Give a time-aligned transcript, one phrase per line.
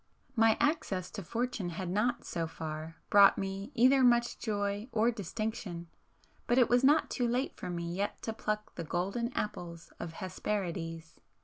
[0.35, 6.57] My access to fortune had not, so far, brought me either much joy or distinction,—but
[6.57, 11.19] it was not too late for me yet to pluck the golden apples of Hesperides.